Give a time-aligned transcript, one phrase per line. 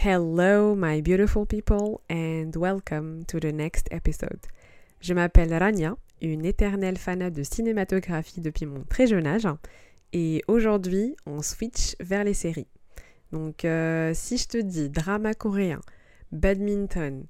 [0.00, 4.38] Hello, my beautiful people, and welcome to the next episode.
[5.00, 9.48] Je m'appelle Rania, une éternelle fanat de cinématographie depuis mon très jeune âge,
[10.12, 12.68] et aujourd'hui, on switch vers les séries.
[13.32, 15.80] Donc, euh, si je te dis drama coréen,
[16.30, 17.24] badminton,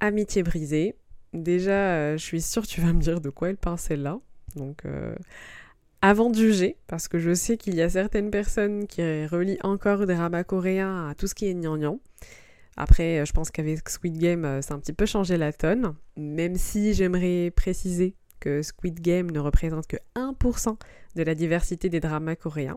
[0.00, 0.96] amitié brisée,
[1.32, 4.20] déjà, euh, je suis sûre tu vas me dire de quoi elle parle celle-là.
[4.56, 5.14] Donc, euh,
[6.06, 10.04] avant de juger, parce que je sais qu'il y a certaines personnes qui relient encore
[10.04, 11.98] des dramas coréens à tout ce qui est gnangnan.
[12.76, 15.50] Après, euh, je pense qu'avec Squid Game, euh, ça a un petit peu changé la
[15.50, 20.76] tonne, même si j'aimerais préciser que Squid Game ne représente que 1%
[21.16, 22.76] de la diversité des dramas coréens.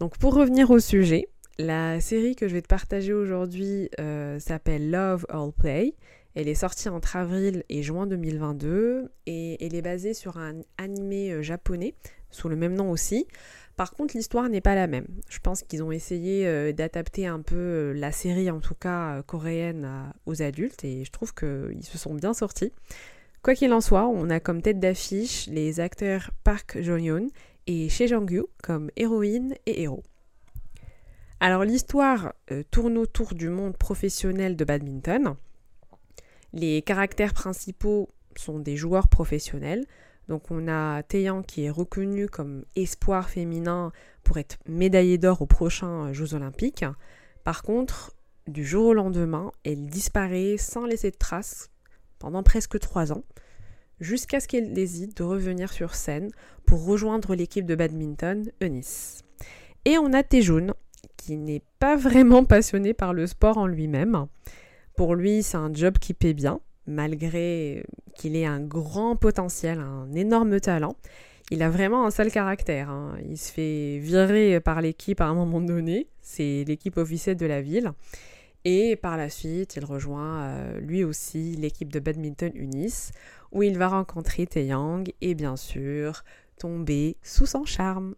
[0.00, 4.90] Donc pour revenir au sujet, la série que je vais te partager aujourd'hui euh, s'appelle
[4.90, 5.94] Love All Play.
[6.34, 11.42] Elle est sortie entre avril et juin 2022 et elle est basée sur un animé
[11.42, 11.94] japonais
[12.30, 13.26] sous le même nom aussi.
[13.76, 15.06] Par contre, l'histoire n'est pas la même.
[15.28, 19.16] Je pense qu'ils ont essayé euh, d'adapter un peu euh, la série, en tout cas
[19.16, 22.72] euh, coréenne, aux adultes, et je trouve qu'ils se sont bien sortis.
[23.42, 27.28] Quoi qu'il en soit, on a comme tête d'affiche les acteurs Park Jo-hyun
[27.66, 30.02] et Shee Jong-yu comme héroïne et héros.
[31.40, 32.34] Alors l'histoire
[32.70, 35.34] tourne autour du monde professionnel de badminton.
[36.52, 39.86] Les caractères principaux sont des joueurs professionnels,
[40.28, 45.46] donc on a Taeyang qui est reconnu comme espoir féminin pour être médaillée d'or aux
[45.46, 46.84] prochains euh, Jeux olympiques.
[47.44, 48.14] Par contre,
[48.46, 51.70] du jour au lendemain, elle disparaît sans laisser de traces
[52.18, 53.24] pendant presque trois ans,
[54.00, 56.30] jusqu'à ce qu'elle décide de revenir sur scène
[56.66, 59.22] pour rejoindre l'équipe de badminton Eunice.
[59.84, 60.74] Et on a Taejun,
[61.16, 64.26] qui n'est pas vraiment passionné par le sport en lui-même.
[64.96, 70.12] Pour lui, c'est un job qui paie bien, malgré qu'il ait un grand potentiel, un
[70.14, 70.96] énorme talent,
[71.50, 72.88] il a vraiment un sale caractère.
[72.88, 73.16] Hein.
[73.28, 77.60] Il se fait virer par l'équipe à un moment donné, c'est l'équipe officielle de la
[77.60, 77.92] ville.
[78.64, 83.10] Et par la suite, il rejoint euh, lui aussi l'équipe de badminton Unis,
[83.50, 86.22] où il va rencontrer Taeyang et bien sûr
[86.58, 88.14] tomber sous son charme.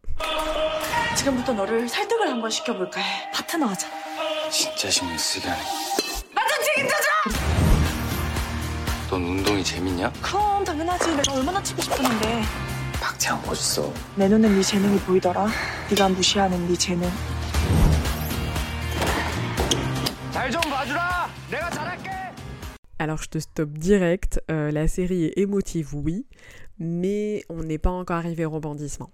[9.11, 10.13] 넌 운동이 재밌냐?
[10.23, 11.15] 그럼 당연하지.
[11.17, 12.43] 내가 얼마나 치고 싶었는데.
[13.01, 13.93] 박재영 멋있어.
[14.17, 15.47] 내 눈엔 네 재능이 보이더라.
[15.91, 17.09] 네가 무시하는 네 재능.
[20.33, 21.29] 잘 좀 봐주라.
[21.51, 22.11] 내가 잘할게.
[22.99, 26.27] Alors je te stoppe direct, euh, la série est émotive oui,
[26.79, 29.11] mais on n'est pas encore arrivé au rebondissement.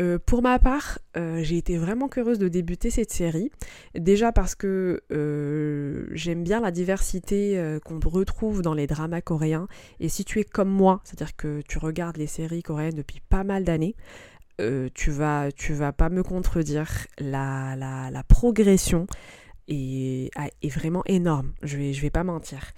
[0.00, 3.50] Euh, pour ma part, euh, j'ai été vraiment curieuse de débuter cette série.
[3.94, 9.68] Déjà parce que euh, j'aime bien la diversité qu'on retrouve dans les dramas coréens.
[9.98, 13.44] Et si tu es comme moi, c'est-à-dire que tu regardes les séries coréennes depuis pas
[13.44, 13.94] mal d'années,
[14.94, 16.90] tu, vas, tu vas pas me contredire.
[17.18, 19.06] La, progression
[19.68, 20.30] est,
[20.62, 21.52] est, vraiment énorme.
[21.62, 22.72] Je vais, je vais pas mentir.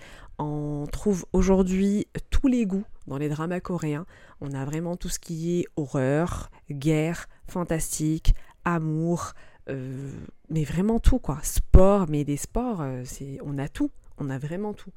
[0.44, 4.06] On trouve aujourd'hui tous les goûts dans les dramas coréens.
[4.40, 9.34] On a vraiment tout ce qui est horreur, guerre, fantastique, amour,
[9.68, 10.10] euh,
[10.50, 11.38] mais vraiment tout quoi.
[11.44, 13.92] Sport, mais des sports, euh, c'est, on a tout
[14.22, 14.90] on a vraiment tout.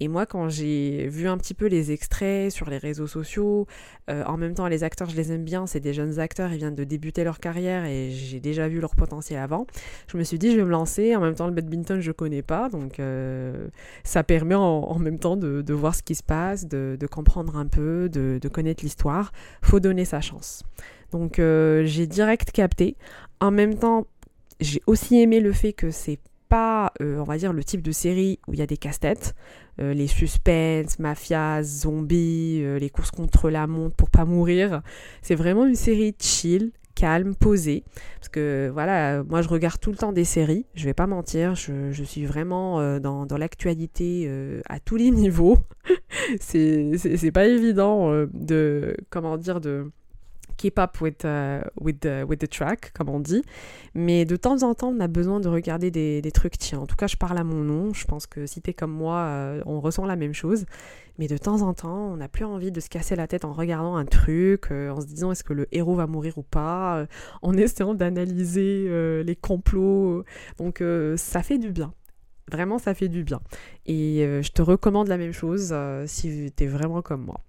[0.00, 3.66] Et moi, quand j'ai vu un petit peu les extraits sur les réseaux sociaux,
[4.10, 6.58] euh, en même temps, les acteurs, je les aime bien, c'est des jeunes acteurs, ils
[6.58, 9.66] viennent de débuter leur carrière et j'ai déjà vu leur potentiel avant.
[10.08, 11.14] Je me suis dit, je vais me lancer.
[11.14, 13.68] En même temps, le badminton, je connais pas, donc euh,
[14.02, 18.08] ça permet en, même temps de, voir ce qui se passe, de, comprendre un peu,
[18.08, 19.32] de, connaître l'histoire.
[19.62, 20.64] Faut donner sa chance.
[21.12, 22.96] Donc, euh, j'ai direct capté.
[23.40, 24.06] En même temps,
[24.60, 26.18] j'ai aussi aimé le fait que c'est
[26.54, 29.34] euh, on va dire, le type de série où il y a des casse-têtes.
[29.80, 34.82] Euh, les suspens, mafias, zombies, euh, les courses contre la montre pour pas mourir.
[35.20, 37.82] C'est vraiment une série chill, calme, posée.
[38.20, 41.56] Parce que voilà, moi je regarde tout le temps des séries, je vais pas mentir,
[41.56, 44.30] je, suis vraiment dans, dans l'actualité
[44.68, 45.58] à tous les niveaux.
[46.40, 49.90] c'est pas évident de, comment dire, de
[50.56, 53.42] keep up with, uh, with, the, with the track, comme on dit.
[53.94, 56.58] Mais de temps en temps, on a besoin de regarder des, des trucs.
[56.58, 57.92] Tiens, en tout cas, je parle à mon nom.
[57.92, 60.66] Je pense que si t'es comme moi, euh, on ressent la même chose.
[61.18, 63.52] Mais de temps en temps, on n'a plus envie de se casser la tête en
[63.52, 66.98] regardant un truc, euh, en se disant est-ce que le héros va mourir ou pas,
[66.98, 67.06] euh,
[67.42, 70.24] en essayant d'analyser les complots.
[70.58, 70.82] Donc,
[71.16, 71.92] ça fait du bien.
[72.50, 73.40] Vraiment, ça fait du bien.
[73.86, 75.74] Et je te recommande la même chose
[76.06, 77.40] si t'es vraiment comme moi.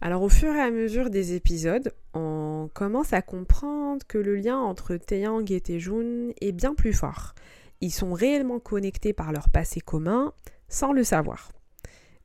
[0.00, 4.58] Alors au fur et à mesure des épisodes, on commence à comprendre que le lien
[4.58, 7.34] entre Taeyang et Taejun est bien plus fort.
[7.80, 10.32] Ils sont réellement connectés par leur passé commun
[10.68, 11.50] sans le savoir.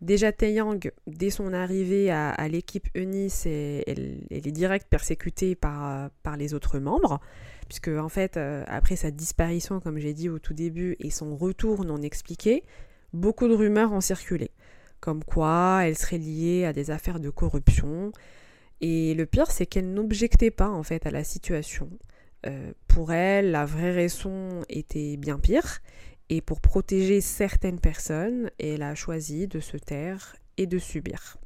[0.02, 6.56] Déjà, Taeyang, dès son arrivée à, l'équipe Eunice, elle, est directe persécutée par, par les
[6.56, 7.20] autres membres,
[7.68, 11.38] puisque en fait, euh, après sa disparition, comme j'ai dit au tout début, et son
[11.38, 12.64] retour non expliqué,
[13.14, 14.50] beaucoup de rumeurs ont circulé,
[15.02, 18.12] comme quoi elle serait liée à des affaires de corruption.
[18.80, 21.90] Et le pire, c'est qu'elle n'objectait pas en fait à la situation.
[22.46, 25.80] Euh, pour elle, la vraie raison était bien pire.
[26.30, 31.38] Et pour protéger certaines personnes, elle a choisi de se taire et de subir.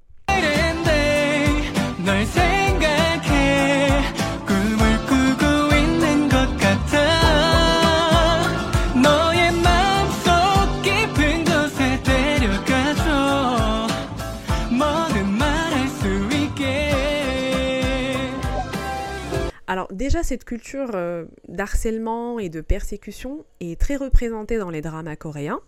[19.76, 25.18] Alors déjà, cette culture euh, d'harcèlement et de persécution est très représentée dans les dramas
[25.18, 25.60] coréens.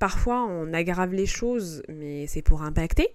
[0.00, 3.06] Parfois, on aggrave les choses, mais c'est pour impacter.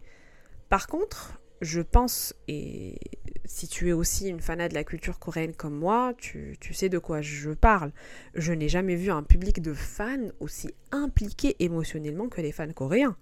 [0.69, 2.95] Par contre, je pense, et
[3.44, 6.88] si tu es aussi une fanat de la culture coréenne comme moi, tu, tu sais
[6.88, 7.92] de quoi je parle.
[8.34, 13.18] Je n'ai jamais vu un public de fans aussi impliqué émotionnellement que les fans coréens.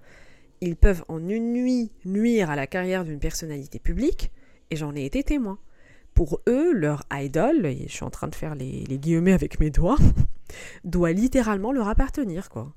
[0.62, 4.32] Ils peuvent en une nuit nuire à la carrière d'une personnalité publique,
[4.70, 5.58] et j'en ai été témoin
[6.20, 9.70] pour eux, leur idol, et je suis en train de faire les, guillemets avec mes
[9.70, 9.96] doigts,
[10.84, 12.74] doit littéralement leur appartenir, quoi.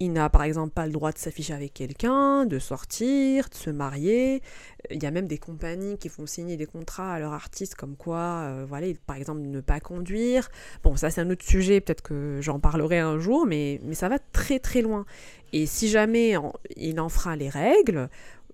[0.00, 3.70] Il n'a par exemple pas le droit de s'afficher avec quelqu'un, de sortir, de se
[3.70, 4.42] marier.
[4.90, 7.94] Il y a même des compagnies qui font signer des contrats à leurs artistes comme
[7.94, 10.48] quoi, euh, voilà, par exemple, ne pas conduire.
[10.82, 14.08] Bon, ça c'est un autre sujet, peut-être que j'en parlerai un jour, mais, mais ça
[14.08, 15.04] va très très loin.
[15.52, 16.34] Et si jamais
[16.76, 18.08] il enfreint les règles,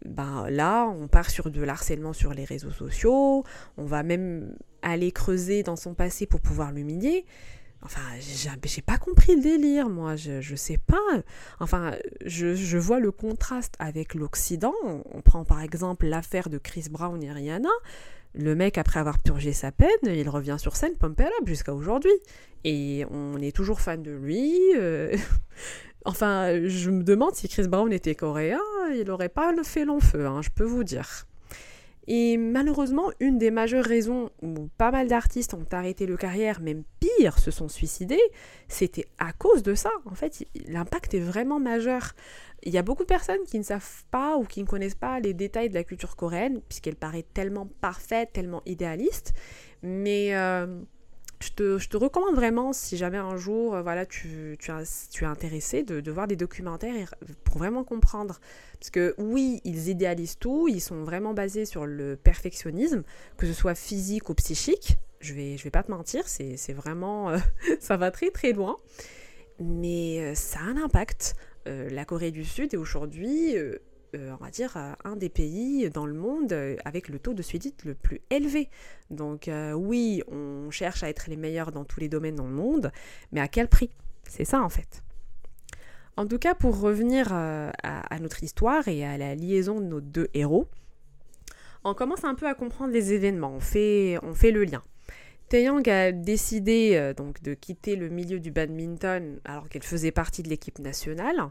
[0.08, 3.44] ben là, on part sur de l'harcèlement sur les réseaux sociaux,
[3.76, 7.24] on va même aller creuser dans son passé pour pouvoir l'humilier.
[7.82, 10.96] Enfin, j'ai pas compris le délire, moi, je, je sais pas.
[11.60, 11.94] Enfin,
[12.24, 14.74] je, vois le contraste avec l'Occident.
[14.84, 17.68] On, prend par exemple l'affaire de Chris Brown et Rihanna.
[18.34, 21.74] Le mec, après avoir purgé sa peine, il revient sur scène, pump it up jusqu'à
[21.74, 22.12] aujourd'hui.
[22.64, 24.58] Et on est toujours fan de lui.
[24.76, 25.16] Euh,
[26.06, 28.60] Enfin, je me demande si Chris Brown était coréen,
[28.94, 31.26] il n'aurait pas fait long feu, hein, je peux vous dire.
[32.06, 36.84] Et malheureusement, une des majeures raisons où pas mal d'artistes ont arrêté le carrière, même
[37.00, 38.22] pire, se sont suicidés,
[38.68, 39.90] c'était à cause de ça.
[40.04, 42.12] En fait, l'impact est vraiment majeur.
[42.62, 45.18] Il y a beaucoup de personnes qui ne savent pas ou qui ne connaissent pas
[45.18, 49.34] les détails de la culture coréenne, puisqu'elle paraît tellement parfaite, tellement idéaliste.
[49.82, 50.80] Mais euh,
[51.40, 51.50] je
[51.88, 56.36] te, recommande vraiment, si jamais un jour euh, voilà, tu, es intéressé, de, voir des
[56.36, 58.40] documentaires pour vraiment comprendre.
[58.78, 63.02] Parce que oui, ils idéalisent tout, ils sont vraiment basés sur le perfectionnisme,
[63.36, 64.98] que ce soit physique ou psychique.
[65.20, 67.30] Je vais, je vais pas te mentir, c'est vraiment.
[67.30, 67.38] Euh,
[67.80, 68.78] ça va très très loin.
[69.58, 71.34] Mais euh, ça a un impact.
[71.66, 73.56] la Corée du Sud est aujourd'hui
[74.14, 77.42] on va dire, euh, un des pays dans le monde euh, avec le taux de
[77.42, 78.68] suicide le plus élevé.
[79.10, 82.90] Donc oui, on cherche à être les meilleurs dans tous les domaines dans le monde,
[83.32, 83.90] mais à quel prix?
[84.28, 85.02] C'est ça en fait.
[86.16, 90.28] En tout cas, pour revenir à, notre histoire et à la liaison de nos deux
[90.34, 90.66] héros,
[91.84, 94.82] on commence un peu à comprendre les événements, on fait, on fait le lien.
[95.48, 100.48] Taeyang a décidé donc de quitter le milieu du badminton alors qu'elle faisait partie de
[100.48, 101.50] l'équipe nationale.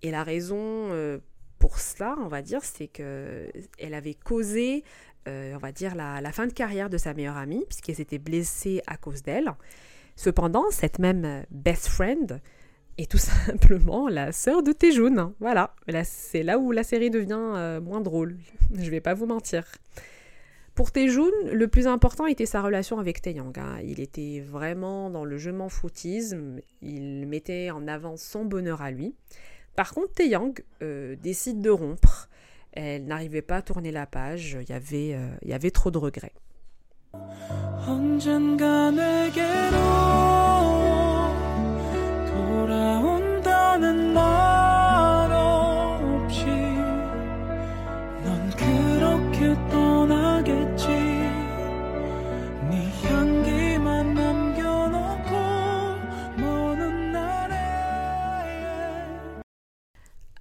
[0.00, 1.20] Et la raison
[1.64, 4.84] pour cela, on va dire, c'est que elle avait causé,
[5.28, 8.82] euh, on va dire, la, fin de carrière de sa meilleure amie, puisqu'elle s'était blessée
[8.86, 9.50] à cause d'elle.
[10.14, 12.42] Cependant, cette même best friend
[12.98, 15.32] est tout simplement la sœur de Taejun.
[15.40, 15.74] Voilà,
[16.04, 18.36] c'est là où la série devient euh, moins drôle.
[18.74, 19.64] Je vais pas vous mentir.
[20.74, 23.58] Pour Taejun, le plus important était sa relation avec Taeyang.
[23.58, 23.78] Hein.
[23.82, 26.60] Il était vraiment dans le je m'en foutisme.
[26.82, 29.14] Il mettait en avant son bonheur à lui.
[29.74, 32.28] Par contre, Taeyang euh, décide de rompre.
[32.72, 34.56] Elle n'arrivait pas à tourner la page.
[34.60, 36.32] Il y avait, euh, il y avait trop de regrets.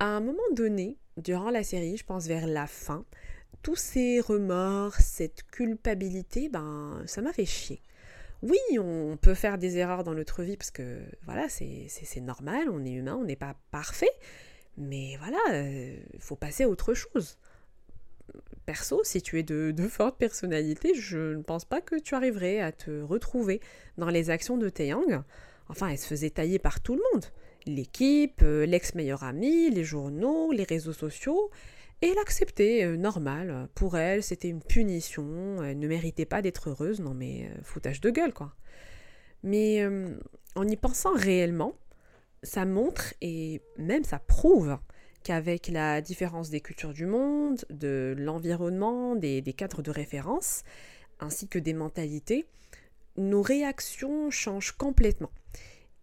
[0.03, 3.05] À un moment donné, durant la série, je pense vers la fin,
[3.61, 7.81] tous ces remords, cette culpabilité, ben, ça m'a fait chier.
[8.41, 12.83] Oui, on peut faire des erreurs dans notre vie parce que voilà, c'est normal, on
[12.83, 14.11] est humain, on n'est pas parfait,
[14.77, 17.37] mais voilà, il euh, faut passer à autre chose.
[18.65, 22.59] Perso, si tu es de, de forte personnalité, je ne pense pas que tu arriverais
[22.59, 23.61] à te retrouver
[23.97, 25.23] dans les actions de Taeyang.
[25.69, 27.23] Enfin, elle se faisait tailler par tout le monde.
[27.65, 31.49] L'équipe, euh, l'ex-meilleur ami, les journaux, les réseaux sociaux,
[32.01, 33.69] et elle acceptait, euh, normal.
[33.75, 38.01] Pour elle, c'était une punition, elle ne méritait pas d'être heureuse, non mais euh, foutage
[38.01, 38.53] de gueule quoi.
[39.43, 39.85] Mais
[40.55, 41.73] en y pensant réellement,
[42.43, 44.77] ça montre et même ça prouve
[45.25, 50.63] qu'avec la différence des cultures du monde, de l'environnement, des cadres de référence,
[51.19, 52.45] ainsi que des mentalités,
[53.17, 55.31] nos réactions changent complètement.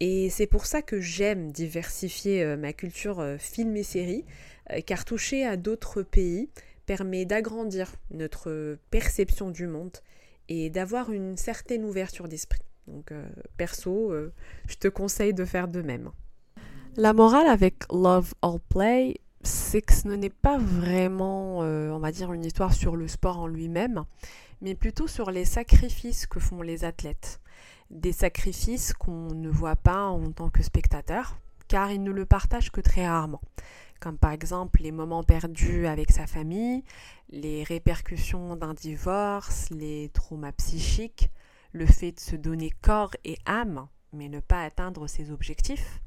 [0.01, 4.25] Et c'est pour ça que j'aime diversifier euh, ma culture euh, film et série,
[4.73, 6.49] euh, car toucher à d'autres pays
[6.87, 9.99] permet d'agrandir notre perception du monde
[10.49, 12.63] et d'avoir une certaine ouverture d'esprit.
[12.89, 13.13] Donc
[13.57, 14.13] perso,
[14.67, 16.11] je te conseille de faire de même.
[16.97, 22.33] La morale avec Love All Play, c'est que ce n'est pas vraiment, on va dire,
[22.33, 24.03] une histoire sur le sport en lui-même,
[24.61, 27.41] mais plutôt sur les sacrifices que font les athlètes.
[27.91, 32.71] Des sacrifices qu'on ne voit pas en tant que spectateur, car ils ne le partagent
[32.71, 33.41] que très rarement.
[33.99, 36.85] Comme par exemple les moments perdus avec sa famille,
[37.31, 41.31] les répercussions d'un divorce, les traumas psychiques,
[41.73, 46.01] le fait de se donner corps et âme, mais ne pas atteindre ses objectifs.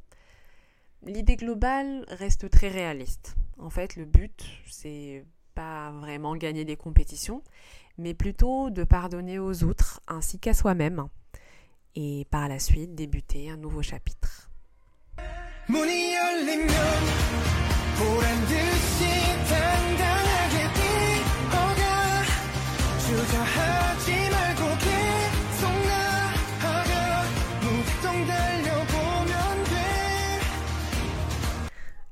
[1.02, 3.36] L'idée globale reste très réaliste.
[3.58, 7.44] En fait, le but, c'est pas vraiment gagner des compétitions,
[7.98, 11.10] mais plutôt de pardonner aux autres ainsi qu'à soi-même,
[11.96, 14.50] et par la suite débuter un nouveau chapitre.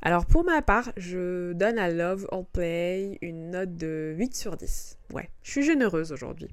[0.04, 4.58] Alors pour ma part, je donne à Love on Play une note de 8 sur
[4.58, 4.98] 10.
[5.14, 6.50] Ouais, je suis généreuse aujourd'hui.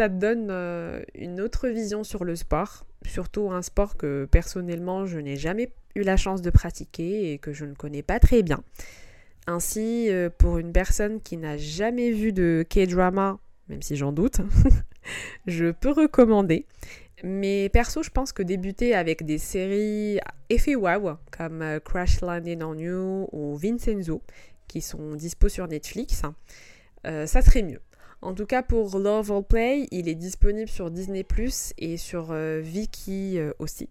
[0.00, 5.18] Ça donne euh, une autre vision sur le sport, surtout un sport que personnellement je
[5.18, 8.62] n'ai jamais eu la chance de pratiquer et que je ne connais pas très bien.
[9.46, 14.40] Ainsi, euh, pour une personne qui n'a jamais vu de K-drama, même si j'en doute,
[15.46, 16.64] je peux recommander.
[17.22, 22.62] Mais perso, je pense que débuter avec des séries effet wow, comme euh, Crash Landing
[22.62, 24.22] on You ou Vincenzo,
[24.66, 26.22] qui sont dispo sur Netflix,
[27.04, 27.82] ça serait mieux.
[28.22, 32.32] En tout cas, pour Love or Play, il est disponible sur Disney Plus et sur
[32.32, 33.88] euh, Viki euh, aussi.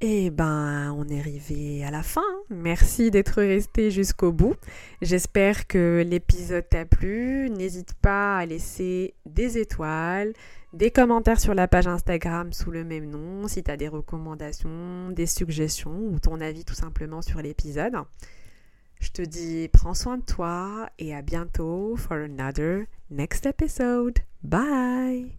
[0.00, 2.20] Et ben, on est arrivé à la fin.
[2.50, 4.54] Merci d'être resté jusqu'au bout.
[5.00, 7.48] J'espère que l'épisode t'a plu.
[7.48, 10.34] N'hésite pas à laisser des étoiles,
[10.74, 15.08] des commentaires sur la page Instagram sous le même nom, si tu as des recommandations,
[15.10, 17.94] des suggestions ou ton avis tout simplement sur l'épisode.
[19.04, 24.20] Je te dis prends soin de toi et à bientôt for another next episode.
[24.42, 25.36] Bye